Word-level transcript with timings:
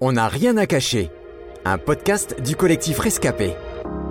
On 0.00 0.12
n'a 0.12 0.26
rien 0.26 0.56
à 0.56 0.66
cacher. 0.66 1.08
Un 1.64 1.78
podcast 1.78 2.36
du 2.44 2.56
collectif 2.56 2.98
Rescapé. 2.98 3.52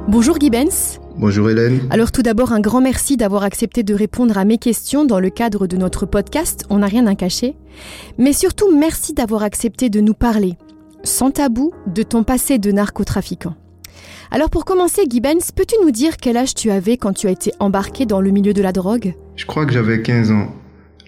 Bonjour 0.08 0.38
Guy 0.40 0.50
Benz. 0.50 1.02
Bonjour 1.18 1.50
Hélène. 1.50 1.82
Alors 1.90 2.14
tout 2.14 2.22
d'abord 2.22 2.54
un 2.54 2.62
grand 2.62 2.80
merci 2.80 3.18
d'avoir 3.18 3.44
accepté 3.44 3.84
de 3.84 3.94
répondre 3.94 4.38
à 4.38 4.46
mes 4.46 4.58
questions 4.58 5.04
dans 5.04 5.20
le 5.20 5.30
cadre 5.30 5.68
de 5.68 5.76
notre 5.76 6.06
podcast 6.06 6.66
On 6.70 6.78
n'a 6.78 6.88
rien 6.88 7.06
à 7.06 7.16
cacher. 7.16 7.56
Mais 8.18 8.32
surtout 8.32 8.74
merci 8.74 9.14
d'avoir 9.14 9.44
accepté 9.44 9.90
de 9.90 10.00
nous 10.00 10.14
parler, 10.14 10.54
sans 11.04 11.32
tabou, 11.32 11.74
de 11.86 12.02
ton 12.02 12.24
passé 12.24 12.60
de 12.60 12.72
narcotrafiquant. 12.72 13.56
Alors 14.32 14.50
pour 14.50 14.64
commencer 14.64 15.06
Guy 15.06 15.20
Benz, 15.20 15.52
peux-tu 15.52 15.76
nous 15.84 15.92
dire 15.92 16.16
quel 16.16 16.38
âge 16.38 16.56
tu 16.56 16.72
avais 16.72 16.96
quand 16.96 17.12
tu 17.12 17.28
as 17.28 17.32
été 17.32 17.52
embarqué 17.60 18.06
dans 18.06 18.22
le 18.22 18.32
milieu 18.32 18.54
de 18.54 18.62
la 18.62 18.72
drogue? 18.72 19.16
Je 19.36 19.46
crois 19.46 19.66
que 19.66 19.74
j'avais 19.74 20.02
15 20.02 20.32
ans 20.32 20.48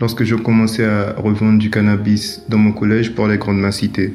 lorsque 0.02 0.26
je 0.26 0.36
commençais 0.36 0.84
à 0.84 1.14
revendre 1.14 1.60
du 1.60 1.70
cannabis 1.70 2.42
dans 2.50 2.58
mon 2.58 2.74
collège 2.74 3.16
pour 3.16 3.28
les 3.28 3.38
grandes 3.38 3.72
cités. 3.72 4.14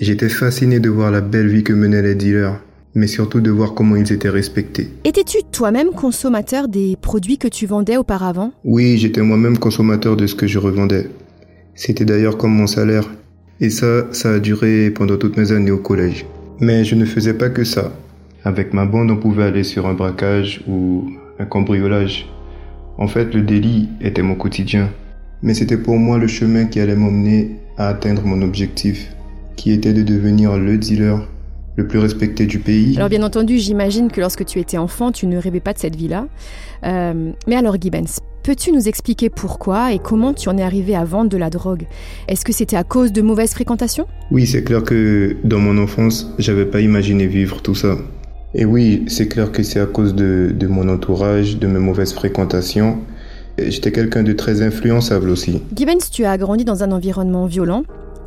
J'étais 0.00 0.28
fasciné 0.28 0.78
de 0.78 0.88
voir 0.88 1.10
la 1.10 1.20
belle 1.20 1.48
vie 1.48 1.64
que 1.64 1.72
menaient 1.72 2.02
les 2.02 2.14
dealers, 2.14 2.60
mais 2.94 3.08
surtout 3.08 3.40
de 3.40 3.50
voir 3.50 3.74
comment 3.74 3.96
ils 3.96 4.12
étaient 4.12 4.28
respectés. 4.28 4.90
Étais-tu 5.02 5.38
toi-même 5.50 5.90
consommateur 5.90 6.68
des 6.68 6.96
produits 7.02 7.36
que 7.36 7.48
tu 7.48 7.66
vendais 7.66 7.96
auparavant? 7.96 8.52
Oui, 8.64 8.96
j'étais 8.96 9.22
moi-même 9.22 9.58
consommateur 9.58 10.16
de 10.16 10.28
ce 10.28 10.36
que 10.36 10.46
je 10.46 10.60
revendais. 10.60 11.08
C'était 11.74 12.04
d'ailleurs 12.04 12.38
comme 12.38 12.54
mon 12.54 12.68
salaire. 12.68 13.10
Et 13.60 13.70
ça, 13.70 14.06
ça 14.12 14.34
a 14.34 14.38
duré 14.38 14.92
pendant 14.92 15.16
toutes 15.16 15.36
mes 15.36 15.50
années 15.50 15.72
au 15.72 15.78
collège. 15.78 16.26
Mais 16.60 16.84
je 16.84 16.94
ne 16.94 17.04
faisais 17.04 17.34
pas 17.34 17.50
que 17.50 17.64
ça. 17.64 17.92
Avec 18.44 18.72
ma 18.72 18.86
bande, 18.86 19.10
on 19.10 19.16
pouvait 19.16 19.42
aller 19.42 19.64
sur 19.64 19.88
un 19.88 19.94
braquage 19.94 20.62
ou 20.68 21.10
un 21.40 21.44
cambriolage. 21.44 22.28
En 22.98 23.08
fait, 23.08 23.34
le 23.34 23.42
délit 23.42 23.88
était 24.00 24.22
mon 24.22 24.36
quotidien. 24.36 24.90
Mais 25.42 25.54
c'était 25.54 25.76
pour 25.76 25.96
moi 25.96 26.18
le 26.18 26.28
chemin 26.28 26.66
qui 26.66 26.78
allait 26.78 26.94
m'emmener 26.94 27.56
à 27.76 27.88
atteindre 27.88 28.22
mon 28.24 28.42
objectif 28.42 29.08
qui 29.58 29.72
était 29.72 29.92
de 29.92 30.02
devenir 30.02 30.56
le 30.56 30.78
dealer 30.78 31.28
le 31.76 31.86
plus 31.86 31.98
respecté 31.98 32.46
du 32.46 32.58
pays. 32.58 32.96
Alors 32.96 33.08
bien 33.08 33.22
entendu, 33.22 33.58
j'imagine 33.58 34.10
que 34.10 34.20
lorsque 34.20 34.44
tu 34.44 34.58
étais 34.58 34.78
enfant, 34.78 35.12
tu 35.12 35.26
ne 35.26 35.36
rêvais 35.36 35.60
pas 35.60 35.72
de 35.72 35.78
cette 35.78 35.94
vie-là. 35.94 36.26
Euh, 36.84 37.32
mais 37.46 37.56
alors 37.56 37.76
Gibbons, 37.80 38.20
peux-tu 38.42 38.72
nous 38.72 38.88
expliquer 38.88 39.30
pourquoi 39.30 39.92
et 39.92 39.98
comment 39.98 40.32
tu 40.32 40.48
en 40.48 40.56
es 40.56 40.62
arrivé 40.62 40.94
à 40.94 41.04
vendre 41.04 41.28
de 41.28 41.36
la 41.36 41.50
drogue? 41.50 41.86
Est-ce 42.28 42.44
que 42.44 42.52
c'était 42.52 42.76
à 42.76 42.84
cause 42.84 43.12
de 43.12 43.20
mauvaises 43.20 43.52
fréquentations? 43.52 44.06
Oui, 44.30 44.46
c'est 44.46 44.62
clair 44.64 44.82
que 44.82 45.36
dans 45.44 45.58
mon 45.58 45.76
enfance, 45.78 46.32
j'avais 46.38 46.66
pas 46.66 46.80
imaginé 46.80 47.26
vivre 47.26 47.60
tout 47.60 47.74
ça. 47.74 47.96
Et 48.54 48.64
oui, 48.64 49.04
c'est 49.08 49.28
clair 49.28 49.52
que 49.52 49.62
c'est 49.62 49.80
à 49.80 49.86
cause 49.86 50.14
de, 50.14 50.52
de, 50.56 50.66
mon 50.66 50.88
entourage, 50.88 51.58
de 51.58 51.66
mes 51.66 51.80
mauvaises 51.80 52.12
fréquentations. 52.12 52.98
J'étais 53.58 53.92
quelqu'un 53.92 54.22
de 54.22 54.32
très 54.32 54.62
influençable 54.62 55.28
aussi. 55.30 55.62
Gibbons, 55.74 55.98
tu 56.12 56.24
as 56.24 56.38
grandi 56.38 56.64
dans 56.64 56.82
un 56.82 56.92
environnement 56.92 57.46
violent 57.46 57.82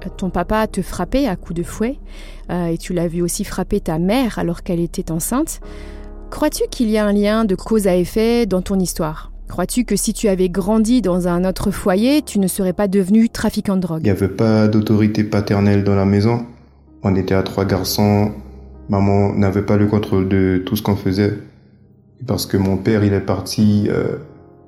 ton 0.09 0.29
papa 0.29 0.67
te 0.67 0.81
frappait 0.81 1.27
à 1.27 1.35
coups 1.35 1.59
de 1.59 1.63
fouet 1.63 1.97
euh, 2.49 2.67
et 2.67 2.77
tu 2.77 2.93
l'as 2.93 3.07
vu 3.07 3.21
aussi 3.21 3.43
frapper 3.43 3.79
ta 3.79 3.99
mère 3.99 4.39
alors 4.39 4.63
qu'elle 4.63 4.79
était 4.79 5.11
enceinte. 5.11 5.61
Crois-tu 6.29 6.63
qu'il 6.69 6.89
y 6.89 6.97
a 6.97 7.05
un 7.05 7.11
lien 7.11 7.45
de 7.45 7.55
cause 7.55 7.87
à 7.87 7.95
effet 7.95 8.45
dans 8.45 8.61
ton 8.61 8.79
histoire? 8.79 9.31
Crois-tu 9.49 9.83
que 9.83 9.97
si 9.97 10.13
tu 10.13 10.29
avais 10.29 10.47
grandi 10.47 11.01
dans 11.01 11.27
un 11.27 11.43
autre 11.43 11.71
foyer, 11.71 12.21
tu 12.21 12.39
ne 12.39 12.47
serais 12.47 12.71
pas 12.71 12.87
devenu 12.87 13.27
trafiquant 13.27 13.75
de 13.75 13.81
drogue? 13.81 13.99
Il 14.01 14.05
n'y 14.05 14.09
avait 14.09 14.29
pas 14.29 14.69
d'autorité 14.69 15.25
paternelle 15.25 15.83
dans 15.83 15.95
la 15.95 16.05
maison? 16.05 16.45
On 17.03 17.15
était 17.15 17.35
à 17.35 17.43
trois 17.43 17.65
garçons. 17.65 18.31
Maman 18.87 19.33
n'avait 19.33 19.63
pas 19.63 19.75
le 19.75 19.87
contrôle 19.87 20.29
de 20.29 20.63
tout 20.65 20.77
ce 20.77 20.81
qu'on 20.81 20.95
faisait. 20.95 21.37
Parce 22.25 22.45
que 22.45 22.55
mon 22.55 22.77
père, 22.77 23.03
il 23.03 23.13
est 23.13 23.19
parti, 23.19 23.87
euh, 23.89 24.17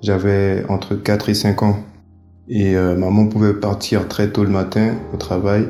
j'avais 0.01 0.65
entre 0.67 0.95
4 0.95 1.29
et 1.29 1.33
5 1.33 1.63
ans. 1.63 1.77
Et 2.49 2.75
euh, 2.75 2.95
maman 2.95 3.27
pouvait 3.27 3.53
partir 3.53 4.07
très 4.07 4.29
tôt 4.29 4.43
le 4.43 4.49
matin 4.49 4.95
au 5.13 5.17
travail 5.17 5.67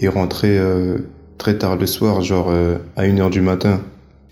et 0.00 0.08
rentrer 0.08 0.58
euh, 0.58 0.98
très 1.38 1.58
tard 1.58 1.76
le 1.76 1.86
soir, 1.86 2.22
genre 2.22 2.48
euh, 2.50 2.78
à 2.96 3.02
1 3.02 3.18
heure 3.18 3.30
du 3.30 3.40
matin. 3.40 3.80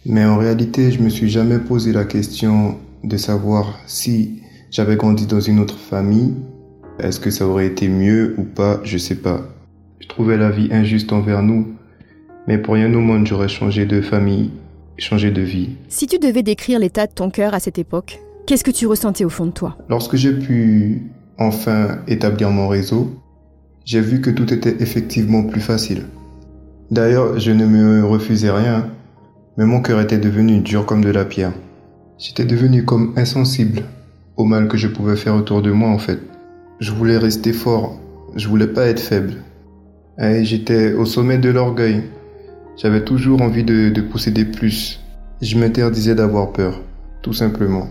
Mais 0.04 0.24
en 0.24 0.36
réalité, 0.36 0.90
je 0.90 1.00
me 1.00 1.08
suis 1.08 1.30
jamais 1.30 1.58
posé 1.58 1.92
la 1.92 2.04
question 2.04 2.76
de 3.04 3.16
savoir 3.16 3.78
si 3.86 4.42
j'avais 4.70 4.96
grandi 4.96 5.26
dans 5.26 5.40
une 5.40 5.60
autre 5.60 5.78
famille, 5.78 6.34
est-ce 6.98 7.20
que 7.20 7.30
ça 7.30 7.46
aurait 7.46 7.66
été 7.66 7.88
mieux 7.88 8.34
ou 8.36 8.44
pas, 8.44 8.80
je 8.82 8.98
sais 8.98 9.14
pas. 9.14 9.42
Je 10.00 10.08
trouvais 10.08 10.36
la 10.36 10.50
vie 10.50 10.68
injuste 10.72 11.12
envers 11.12 11.42
nous, 11.42 11.68
mais 12.46 12.58
pour 12.58 12.74
rien 12.74 12.92
au 12.92 13.00
monde, 13.00 13.26
j'aurais 13.26 13.48
changé 13.48 13.86
de 13.86 14.00
famille, 14.00 14.50
changé 14.98 15.30
de 15.30 15.42
vie. 15.42 15.70
Si 15.88 16.06
tu 16.06 16.18
devais 16.18 16.42
décrire 16.42 16.78
l'état 16.78 17.06
de 17.06 17.12
ton 17.12 17.30
cœur 17.30 17.54
à 17.54 17.60
cette 17.60 17.78
époque, 17.78 18.20
qu'est-ce 18.46 18.64
que 18.64 18.70
tu 18.70 18.86
ressentais 18.86 19.24
au 19.24 19.28
fond 19.28 19.46
de 19.46 19.52
toi? 19.52 19.76
Lorsque 19.88 20.16
j'ai 20.16 20.32
pu 20.32 21.02
enfin 21.40 21.98
établir 22.06 22.50
mon 22.50 22.68
réseau, 22.68 23.18
j'ai 23.84 24.00
vu 24.00 24.20
que 24.20 24.30
tout 24.30 24.52
était 24.54 24.76
effectivement 24.80 25.42
plus 25.42 25.60
facile. 25.60 26.04
D'ailleurs, 26.90 27.38
je 27.40 27.50
ne 27.50 27.66
me 27.66 28.04
refusais 28.04 28.50
rien, 28.50 28.86
mais 29.56 29.64
mon 29.64 29.80
cœur 29.80 30.00
était 30.00 30.18
devenu 30.18 30.60
dur 30.60 30.86
comme 30.86 31.02
de 31.02 31.10
la 31.10 31.24
pierre. 31.24 31.52
J'étais 32.18 32.44
devenu 32.44 32.84
comme 32.84 33.14
insensible 33.16 33.82
au 34.36 34.44
mal 34.44 34.68
que 34.68 34.76
je 34.76 34.88
pouvais 34.88 35.16
faire 35.16 35.34
autour 35.34 35.62
de 35.62 35.70
moi 35.70 35.88
en 35.88 35.98
fait. 35.98 36.18
Je 36.78 36.92
voulais 36.92 37.18
rester 37.18 37.52
fort, 37.52 37.98
je 38.36 38.48
voulais 38.48 38.66
pas 38.66 38.86
être 38.86 39.00
faible. 39.00 39.34
Et 40.18 40.44
j'étais 40.44 40.92
au 40.92 41.06
sommet 41.06 41.38
de 41.38 41.50
l'orgueil. 41.50 42.02
J'avais 42.76 43.04
toujours 43.04 43.42
envie 43.42 43.64
de, 43.64 43.88
de 43.88 44.00
posséder 44.00 44.44
plus. 44.44 45.00
Je 45.40 45.58
m'interdisais 45.58 46.14
d'avoir 46.14 46.52
peur, 46.52 46.80
tout 47.22 47.32
simplement. 47.32 47.88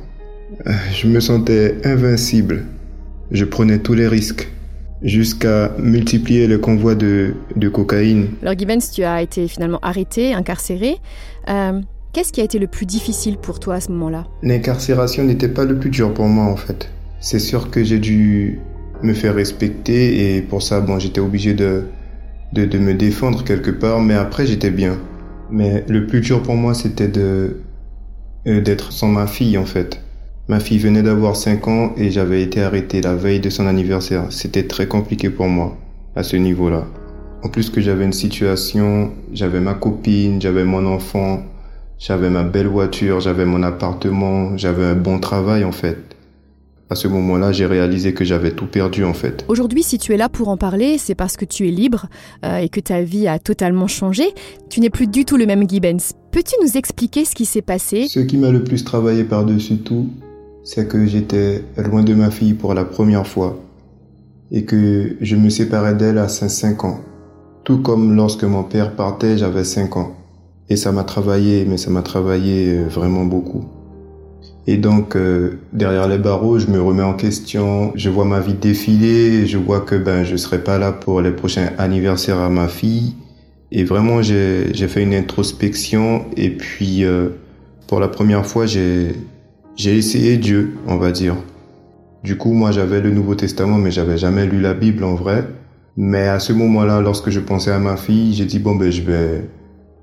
Euh, 0.68 0.72
je 0.94 1.08
me 1.08 1.20
sentais 1.20 1.78
invincible. 1.84 2.66
Je 3.32 3.46
prenais 3.46 3.80
tous 3.80 3.94
les 3.94 4.08
risques 4.08 4.50
jusqu'à 5.02 5.72
multiplier 5.78 6.48
le 6.48 6.58
convoi 6.58 6.96
de, 6.96 7.34
de 7.56 7.70
cocaïne. 7.70 8.30
Alors 8.42 8.58
Gibbons, 8.58 8.80
tu 8.94 9.04
as 9.04 9.22
été 9.22 9.48
finalement 9.48 9.80
arrêté, 9.82 10.34
incarcéré. 10.34 10.98
Euh, 11.48 11.82
Qu'est-ce 12.12 12.34
qui 12.34 12.42
a 12.42 12.44
été 12.44 12.58
le 12.58 12.66
plus 12.66 12.88
difficile 12.88 13.38
pour 13.38 13.60
toi 13.60 13.76
à 13.76 13.82
ce 13.82 13.92
moment-là? 13.92 14.26
L'incarcération 14.42 15.24
n'était 15.24 15.48
pas 15.48 15.64
le 15.64 15.78
plus 15.78 15.92
dur 15.92 16.12
pour 16.12 16.26
moi 16.26 16.46
en 16.46 16.56
fait. 16.56 16.90
C'est 17.20 17.38
sûr 17.40 17.70
que 17.70 17.84
j'ai 17.84 18.00
dû 18.00 18.60
me 19.04 19.14
faire 19.14 19.36
respecter 19.36 20.36
et 20.36 20.42
pour 20.42 20.64
ça, 20.64 20.82
bon, 20.82 20.98
j'étais 20.98 21.22
obligé 21.22 21.54
de, 21.54 21.84
de, 22.54 22.66
de, 22.66 22.80
me 22.80 22.96
défendre 22.96 23.44
quelque 23.44 23.70
part, 23.70 24.02
mais 24.02 24.16
après 24.16 24.48
j'étais 24.48 24.72
bien. 24.72 24.98
Mais 25.52 25.86
le 25.88 26.08
plus 26.08 26.22
dur 26.22 26.42
pour 26.42 26.56
moi, 26.56 26.74
c'était 26.74 27.08
de 27.08 27.58
euh, 28.48 28.62
d'être 28.62 28.92
sans 28.92 29.08
ma 29.08 29.28
fille 29.28 29.58
en 29.58 29.66
fait. 29.66 30.02
Ma 30.50 30.60
fille 30.60 30.80
venait 30.80 31.04
d'avoir 31.04 31.36
5 31.36 31.68
ans 31.68 31.94
et 31.96 32.10
j'avais 32.10 32.42
été 32.42 32.64
arrêté 32.64 33.02
la 33.02 33.14
veille 33.14 33.40
de 33.40 33.52
son 33.52 33.68
anniversaire. 33.68 34.26
C'était 34.32 34.64
très 34.64 34.88
compliqué 34.88 35.30
pour 35.30 35.48
moi 35.48 35.78
à 36.16 36.24
ce 36.24 36.38
niveau-là. 36.38 36.88
En 37.44 37.50
plus 37.50 37.70
que 37.70 37.80
j'avais 37.82 38.04
une 38.04 38.14
situation, 38.14 39.12
j'avais 39.32 39.60
ma 39.60 39.76
copine, 39.76 40.42
j'avais 40.42 40.64
mon 40.64 40.88
enfant, 40.88 41.44
j'avais 42.00 42.32
ma 42.32 42.42
belle 42.42 42.66
voiture, 42.66 43.20
j'avais 43.20 43.46
mon 43.46 43.62
appartement, 43.62 44.58
j'avais 44.58 44.86
un 44.86 44.96
bon 44.96 45.20
travail 45.20 45.64
en 45.64 45.72
fait. 45.72 46.00
À 46.90 46.96
ce 46.96 47.08
moment-là, 47.08 47.52
j'ai 47.52 47.68
réalisé 47.68 48.16
que 48.16 48.26
j'avais 48.26 48.50
tout 48.50 48.66
perdu 48.66 49.04
en 49.04 49.14
fait. 49.14 49.46
Aujourd'hui, 49.50 49.84
si 49.84 50.00
tu 50.00 50.14
es 50.14 50.18
là 50.18 50.30
pour 50.30 50.50
en 50.50 50.58
parler, 50.58 50.98
c'est 50.98 51.14
parce 51.14 51.38
que 51.38 51.46
tu 51.46 51.68
es 51.68 51.72
libre 51.72 52.08
euh, 52.44 52.58
et 52.58 52.70
que 52.70 52.80
ta 52.80 53.04
vie 53.04 53.28
a 53.28 53.38
totalement 53.38 53.86
changé. 53.86 54.24
Tu 54.72 54.80
n'es 54.80 54.90
plus 54.90 55.06
du 55.06 55.26
tout 55.26 55.38
le 55.38 55.46
même 55.46 55.70
Gibbons. 55.70 55.98
Peux-tu 56.32 56.56
nous 56.64 56.76
expliquer 56.76 57.24
ce 57.24 57.36
qui 57.36 57.46
s'est 57.46 57.62
passé? 57.62 58.08
Ce 58.08 58.20
qui 58.20 58.38
m'a 58.38 58.50
le 58.50 58.64
plus 58.64 58.84
travaillé 58.84 59.24
par-dessus 59.24 59.78
tout, 59.78 60.10
c'est 60.72 60.88
que 60.88 61.04
j'étais 61.08 61.64
loin 61.78 62.04
de 62.04 62.14
ma 62.14 62.30
fille 62.30 62.54
pour 62.54 62.76
la 62.76 62.86
première 62.86 63.26
fois 63.26 63.58
et 64.52 64.66
que 64.66 65.16
je 65.20 65.36
me 65.36 65.50
séparais 65.50 65.96
d'elle 65.96 66.20
à 66.20 66.28
5 66.28 66.84
ans. 66.84 67.00
Tout 67.64 67.80
comme 67.80 68.16
lorsque 68.16 68.44
mon 68.44 68.62
père 68.62 68.96
partait, 68.96 69.36
j'avais 69.36 69.64
5 69.64 69.98
ans. 69.98 70.12
Et 70.70 70.76
ça 70.76 70.92
m'a 70.92 71.04
travaillé, 71.04 71.66
mais 71.66 71.78
ça 71.78 71.90
m'a 71.90 72.04
travaillé 72.04 72.78
euh, 72.78 72.88
vraiment 72.88 73.26
beaucoup. 73.26 73.66
Et 74.68 74.78
donc, 74.78 75.16
euh, 75.16 75.58
derrière 75.74 76.08
les 76.08 76.20
barreaux, 76.20 76.60
je 76.60 76.68
me 76.68 76.80
remets 76.80 77.02
en 77.02 77.16
question, 77.16 77.92
je 77.96 78.12
vois 78.12 78.26
ma 78.26 78.40
vie 78.40 78.54
défiler, 78.54 79.48
je 79.48 79.58
vois 79.58 79.80
que 79.80 79.96
ben 79.96 80.24
je 80.24 80.36
serai 80.36 80.64
pas 80.64 80.78
là 80.78 80.92
pour 80.92 81.22
les 81.22 81.32
prochains 81.32 81.72
anniversaires 81.80 82.38
à 82.38 82.50
ma 82.52 82.68
fille. 82.68 83.16
Et 83.72 83.84
vraiment, 83.86 84.22
j'ai 84.22 84.88
fait 84.88 85.02
une 85.02 85.16
introspection 85.16 86.26
et 86.38 86.52
puis 86.52 87.04
euh, 87.06 87.30
pour 87.88 88.00
la 88.00 88.08
première 88.08 88.46
fois, 88.46 88.68
j'ai 88.68 89.16
j'ai 89.80 89.96
essayé 89.96 90.36
Dieu, 90.36 90.76
on 90.88 90.98
va 90.98 91.14
dire. 91.14 91.38
Du 92.22 92.36
coup, 92.36 92.52
moi, 92.52 92.72
j'avais 92.72 93.00
le 93.00 93.12
Nouveau 93.12 93.36
Testament, 93.36 93.78
mais 93.78 93.92
j'avais 93.92 94.18
jamais 94.18 94.46
lu 94.46 94.60
la 94.60 94.74
Bible 94.74 95.06
en 95.06 95.16
vrai. 95.16 95.48
Mais 95.96 96.28
à 96.28 96.40
ce 96.40 96.52
moment-là, 96.52 97.00
lorsque 97.00 97.30
je 97.30 97.40
pensais 97.40 97.72
à 97.72 97.80
ma 97.80 97.96
fille, 97.96 98.34
j'ai 98.34 98.44
dit 98.44 98.60
bon 98.60 98.76
ben 98.76 98.92
je 98.92 99.02
vais, 99.02 99.50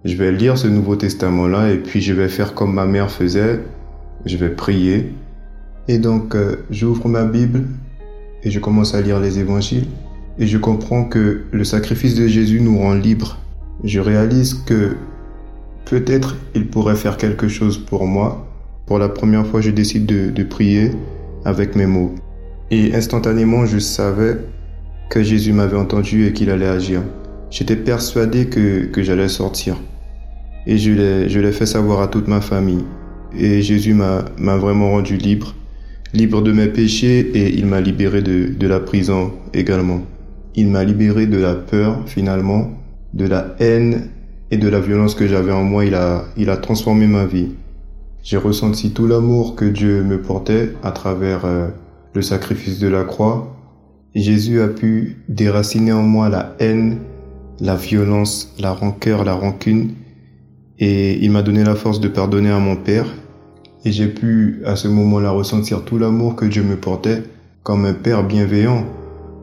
je 0.07 0.17
vais 0.17 0.33
lire 0.33 0.57
ce 0.57 0.67
Nouveau 0.67 0.97
Testament-là 0.97 1.73
et 1.73 1.77
puis 1.77 2.01
je 2.01 2.15
vais 2.15 2.31
faire 2.31 2.55
comme 2.55 2.73
ma 2.73 2.87
mère 2.87 3.11
faisait. 3.11 3.61
Je 4.25 4.39
vais 4.39 4.49
prier. 4.49 5.13
Et 5.89 5.99
donc, 5.99 6.35
euh, 6.35 6.65
j'ouvre 6.71 7.07
ma 7.09 7.25
Bible 7.25 7.65
et 8.45 8.51
je 8.51 8.59
commence 8.59 8.95
à 8.95 9.03
lire 9.03 9.21
les 9.21 9.41
Évangiles 9.41 9.89
et 10.39 10.47
je 10.47 10.57
comprends 10.57 11.05
que 11.05 11.43
le 11.53 11.65
sacrifice 11.65 12.15
de 12.15 12.27
Jésus 12.27 12.63
nous 12.63 12.79
rend 12.79 12.95
libres. 12.95 13.37
Je 13.85 14.01
réalise 14.01 14.55
que 14.55 14.97
peut-être 15.85 16.35
il 16.55 16.67
pourrait 16.67 16.97
faire 16.97 17.19
quelque 17.19 17.49
chose 17.49 17.77
pour 17.77 18.07
moi 18.07 18.47
pour 18.87 19.01
la 19.01 19.09
première 19.09 19.47
fois, 19.47 19.61
je 19.61 19.71
décide 19.71 20.07
de, 20.07 20.43
prier 20.45 20.93
avec 21.45 21.75
mes 21.75 21.87
mots. 21.87 22.15
Et 22.71 22.95
instantanément, 22.95 23.67
je 23.67 23.79
savais 23.79 24.39
que 25.11 25.23
Jésus 25.23 25.53
m'avait 25.53 25.77
entendu 25.77 26.27
et 26.27 26.33
qu'il 26.33 26.51
allait 26.51 26.69
agir. 26.69 27.03
J'étais 27.51 27.77
persuadé 27.77 28.47
que, 28.47 28.87
que 28.87 29.03
j'allais 29.03 29.29
sortir. 29.29 29.77
Et 30.67 30.79
je 30.79 30.93
l'ai, 30.93 31.29
je 31.29 31.41
l'ai 31.41 31.53
fait 31.53 31.67
savoir 31.67 32.01
à 32.01 32.09
toute 32.09 32.29
ma 32.29 32.41
famille. 32.41 32.85
Et 33.37 33.61
Jésus 33.61 33.93
m'a, 33.93 34.25
m'a 34.39 34.57
vraiment 34.57 34.91
rendu 34.91 35.17
libre, 35.17 35.55
libre 36.15 36.41
de 36.43 36.53
mes 36.53 36.69
péchés 36.69 37.21
et 37.35 37.55
il 37.55 37.67
m'a 37.67 37.81
libéré 37.81 38.23
de, 38.23 38.53
de 38.57 38.67
la 38.67 38.81
prison 38.81 39.33
également. 39.53 40.03
Il 40.55 40.69
m'a 40.69 40.85
libéré 40.85 41.27
de 41.27 41.39
la 41.39 41.55
peur 41.55 42.03
finalement, 42.07 42.71
de 43.15 43.27
la 43.27 43.55
haine 43.59 44.11
et 44.51 44.57
de 44.57 44.69
la 44.69 44.81
violence 44.81 45.15
que 45.15 45.27
j'avais 45.27 45.53
en 45.53 45.65
moi. 45.65 45.85
Il 45.85 45.95
a, 45.95 46.25
il 46.37 46.51
a 46.51 46.57
transformé 46.57 47.07
ma 47.07 47.27
vie. 47.27 47.49
J'ai 48.27 48.39
ressenti 48.39 48.91
tout 48.91 49.07
l'amour 49.07 49.55
que 49.55 49.65
Dieu 49.65 50.03
me 50.03 50.21
portait 50.21 50.73
à 50.83 50.91
travers 50.91 51.45
euh, 51.45 51.69
le 52.13 52.23
sacrifice 52.23 52.81
de 52.81 52.89
la 52.89 53.05
croix. 53.05 53.57
Jésus 54.17 54.61
a 54.61 54.67
pu 54.67 55.23
déraciner 55.29 55.93
en 55.93 56.03
moi 56.03 56.29
la 56.29 56.57
haine, 56.59 56.99
la 57.61 57.77
violence, 57.77 58.53
la 58.59 58.73
rancœur, 58.73 59.23
la 59.23 59.35
rancune. 59.35 59.95
Et 60.81 61.25
il 61.25 61.31
m'a 61.31 61.43
donné 61.43 61.63
la 61.63 61.77
force 61.77 62.01
de 62.01 62.09
pardonner 62.09 62.51
à 62.51 62.59
mon 62.59 62.75
Père. 62.75 63.07
Et 63.85 63.93
j'ai 63.93 64.09
pu 64.09 64.61
à 64.67 64.75
ce 64.75 64.89
moment-là 64.89 65.31
ressentir 65.31 65.85
tout 65.85 65.97
l'amour 65.97 66.35
que 66.35 66.47
Dieu 66.47 66.65
me 66.65 66.75
portait 66.75 67.23
comme 67.63 67.85
un 67.85 67.95
Père 67.95 68.25
bienveillant, 68.25 68.87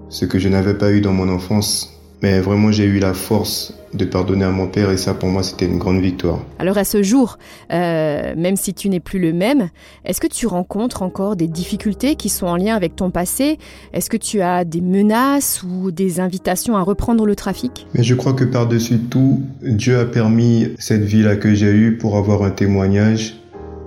ce 0.09 0.25
que 0.25 0.39
je 0.39 0.50
n'avais 0.50 0.74
pas 0.74 0.91
eu 0.91 1.00
dans 1.00 1.13
mon 1.13 1.29
enfance. 1.29 1.92
Mais 2.23 2.39
vraiment, 2.39 2.71
j'ai 2.71 2.85
eu 2.85 2.99
la 2.99 3.13
force 3.13 3.73
de 3.93 4.05
pardonner 4.05 4.45
à 4.45 4.49
mon 4.49 4.67
père 4.67 4.89
et 4.89 4.95
ça, 4.95 5.13
pour 5.13 5.27
moi, 5.27 5.43
c'était 5.43 5.65
une 5.65 5.77
grande 5.77 5.99
victoire. 5.99 6.39
Alors 6.57 6.77
à 6.77 6.85
ce 6.85 7.03
jour, 7.03 7.37
euh, 7.73 8.33
même 8.37 8.55
si 8.55 8.73
tu 8.73 8.87
n'es 8.87 9.01
plus 9.01 9.19
le 9.19 9.33
même, 9.33 9.67
est-ce 10.05 10.21
que 10.21 10.27
tu 10.27 10.47
rencontres 10.47 11.01
encore 11.01 11.35
des 11.35 11.49
difficultés 11.49 12.15
qui 12.15 12.29
sont 12.29 12.47
en 12.47 12.55
lien 12.55 12.77
avec 12.77 12.95
ton 12.95 13.11
passé? 13.11 13.59
Est-ce 13.91 14.09
que 14.09 14.15
tu 14.15 14.41
as 14.41 14.63
des 14.63 14.79
menaces 14.79 15.63
ou 15.63 15.91
des 15.91 16.21
invitations 16.21 16.77
à 16.77 16.81
reprendre 16.81 17.25
le 17.25 17.35
trafic? 17.35 17.87
Mais 17.93 18.03
je 18.03 18.15
crois 18.15 18.31
que 18.31 18.45
par-dessus 18.45 18.99
tout, 18.99 19.41
Dieu 19.61 19.99
a 19.99 20.05
permis 20.05 20.69
cette 20.79 21.03
vie-là 21.03 21.35
que 21.35 21.53
j'ai 21.53 21.71
eue 21.71 21.97
pour 21.97 22.15
avoir 22.15 22.43
un 22.43 22.51
témoignage 22.51 23.35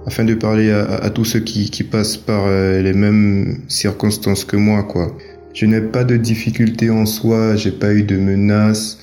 afin 0.05 0.25
de 0.25 0.35
parler 0.35 0.71
à, 0.71 0.85
à 0.85 1.09
tous 1.09 1.25
ceux 1.25 1.41
qui, 1.41 1.71
qui 1.71 1.85
passent 1.85 2.19
par 2.19 2.45
euh, 2.47 2.83
les 2.83 2.93
mêmes 2.93 3.63
circonstances 3.67 4.45
que 4.45 4.57
moi, 4.57 4.83
quoi. 4.83 5.11
Je 5.57 5.65
n'ai 5.65 5.81
pas 5.81 6.05
de 6.05 6.19
difficultés 6.19 6.91
en 6.91 7.07
soi, 7.07 7.57
j'ai 7.57 7.71
pas 7.71 7.95
eu 7.95 8.03
de 8.03 8.19
menaces, 8.19 8.99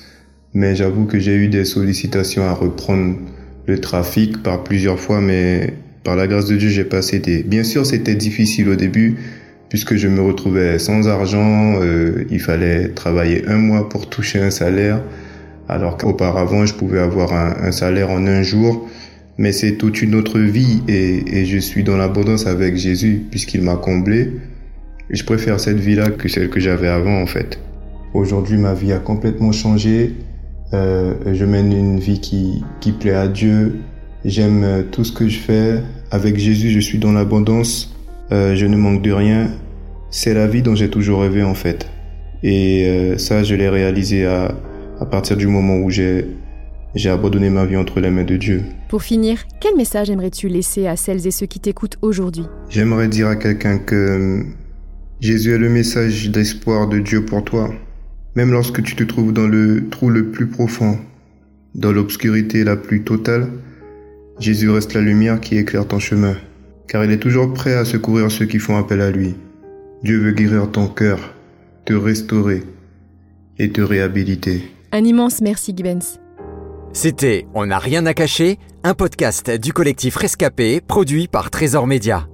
mais 0.52 0.76
j'avoue 0.76 1.04
que 1.04 1.18
j'ai 1.18 1.34
eu 1.34 1.48
des 1.48 1.64
sollicitations 1.64 2.44
à 2.44 2.52
reprendre 2.52 3.16
le 3.66 3.80
trafic 3.80 4.40
par 4.40 4.62
plusieurs 4.62 5.00
fois, 5.00 5.20
mais 5.20 5.74
par 6.04 6.14
la 6.14 6.28
grâce 6.28 6.46
de 6.46 6.54
Dieu, 6.54 6.68
j'ai 6.68 6.84
passé 6.84 7.18
des... 7.18 7.42
Bien 7.42 7.64
sûr, 7.64 7.84
c'était 7.84 8.14
difficile 8.14 8.68
au 8.68 8.76
début, 8.76 9.16
puisque 9.68 9.96
je 9.96 10.06
me 10.06 10.20
retrouvais 10.20 10.78
sans 10.78 11.08
argent, 11.08 11.80
euh, 11.82 12.24
il 12.30 12.38
fallait 12.38 12.90
travailler 12.90 13.48
un 13.48 13.58
mois 13.58 13.88
pour 13.88 14.08
toucher 14.08 14.38
un 14.38 14.52
salaire, 14.52 15.02
alors 15.68 15.96
qu'auparavant, 15.96 16.66
je 16.66 16.74
pouvais 16.74 17.00
avoir 17.00 17.32
un, 17.32 17.66
un, 17.66 17.72
salaire 17.72 18.10
en 18.10 18.28
un 18.28 18.44
jour, 18.44 18.88
mais 19.38 19.50
c'est 19.50 19.72
toute 19.72 20.02
une 20.02 20.14
autre 20.14 20.38
vie, 20.38 20.82
et, 20.86 21.40
et 21.40 21.46
je 21.46 21.58
suis 21.58 21.82
dans 21.82 21.96
l'abondance 21.96 22.46
avec 22.46 22.76
Jésus, 22.76 23.22
puisqu'il 23.28 23.62
m'a 23.62 23.74
comblé. 23.74 24.30
Je 25.10 25.22
préfère 25.24 25.60
cette 25.60 25.78
vie-là 25.78 26.10
que 26.10 26.28
celle 26.28 26.48
que 26.48 26.60
j'avais 26.60 26.88
avant 26.88 27.20
en 27.20 27.26
fait. 27.26 27.58
Aujourd'hui, 28.14 28.56
ma 28.56 28.74
vie 28.74 28.92
a 28.92 28.98
complètement 28.98 29.52
changé. 29.52 30.14
Euh, 30.72 31.14
je 31.32 31.44
mène 31.44 31.72
une 31.72 31.98
vie 31.98 32.20
qui, 32.20 32.64
qui 32.80 32.92
plaît 32.92 33.14
à 33.14 33.28
Dieu. 33.28 33.80
J'aime 34.24 34.64
euh, 34.64 34.82
tout 34.82 35.04
ce 35.04 35.12
que 35.12 35.28
je 35.28 35.38
fais. 35.38 35.80
Avec 36.10 36.38
Jésus, 36.38 36.70
je 36.70 36.80
suis 36.80 36.98
dans 36.98 37.12
l'abondance. 37.12 37.94
Euh, 38.32 38.54
je 38.56 38.66
ne 38.66 38.76
manque 38.76 39.02
de 39.02 39.12
rien. 39.12 39.50
C'est 40.10 40.32
la 40.32 40.46
vie 40.46 40.62
dont 40.62 40.74
j'ai 40.74 40.88
toujours 40.88 41.20
rêvé 41.20 41.42
en 41.42 41.54
fait. 41.54 41.88
Et 42.42 42.86
euh, 42.86 43.18
ça, 43.18 43.42
je 43.42 43.54
l'ai 43.54 43.68
réalisé 43.68 44.26
à, 44.26 44.54
à 45.00 45.06
partir 45.06 45.36
du 45.36 45.46
moment 45.46 45.76
où 45.78 45.90
j'ai 45.90 46.26
j'ai 46.94 47.10
abandonné 47.10 47.50
ma 47.50 47.64
vie 47.64 47.76
entre 47.76 47.98
les 47.98 48.08
mains 48.08 48.22
de 48.24 48.36
Dieu. 48.36 48.62
Pour 48.88 49.02
finir, 49.02 49.44
quel 49.60 49.74
message 49.76 50.10
aimerais-tu 50.10 50.46
laisser 50.46 50.86
à 50.86 50.94
celles 50.94 51.26
et 51.26 51.32
ceux 51.32 51.46
qui 51.46 51.58
t'écoutent 51.58 51.98
aujourd'hui? 52.02 52.44
J'aimerais 52.68 53.08
dire 53.08 53.26
à 53.26 53.34
quelqu'un 53.34 53.78
que 53.78 54.44
Jésus 55.24 55.54
est 55.54 55.58
le 55.58 55.70
message 55.70 56.28
d'espoir 56.28 56.86
de 56.86 56.98
Dieu 56.98 57.24
pour 57.24 57.42
toi. 57.42 57.72
Même 58.34 58.52
lorsque 58.52 58.82
tu 58.82 58.94
te 58.94 59.04
trouves 59.04 59.32
dans 59.32 59.46
le 59.46 59.88
trou 59.88 60.10
le 60.10 60.30
plus 60.30 60.46
profond, 60.46 60.98
dans 61.74 61.92
l'obscurité 61.92 62.62
la 62.62 62.76
plus 62.76 63.04
totale, 63.04 63.48
Jésus 64.38 64.68
reste 64.68 64.92
la 64.92 65.00
lumière 65.00 65.40
qui 65.40 65.56
éclaire 65.56 65.88
ton 65.88 65.98
chemin, 65.98 66.36
car 66.88 67.06
il 67.06 67.10
est 67.10 67.20
toujours 67.20 67.50
prêt 67.54 67.72
à 67.72 67.86
secourir 67.86 68.30
ceux 68.30 68.44
qui 68.44 68.58
font 68.58 68.76
appel 68.76 69.00
à 69.00 69.10
lui. 69.10 69.34
Dieu 70.02 70.18
veut 70.18 70.32
guérir 70.32 70.70
ton 70.70 70.88
cœur, 70.88 71.32
te 71.86 71.94
restaurer 71.94 72.62
et 73.58 73.70
te 73.70 73.80
réhabiliter. 73.80 74.60
Un 74.92 75.04
immense 75.04 75.40
merci, 75.40 75.72
Gibens. 75.74 76.20
C'était 76.92 77.46
On 77.54 77.64
n'a 77.64 77.78
rien 77.78 78.04
à 78.04 78.12
cacher, 78.12 78.58
un 78.82 78.92
podcast 78.92 79.50
du 79.50 79.72
collectif 79.72 80.16
Rescapé 80.16 80.82
produit 80.86 81.28
par 81.28 81.50
Trésor 81.50 81.86
Média. 81.86 82.28